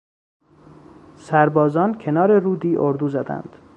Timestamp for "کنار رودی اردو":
1.97-3.09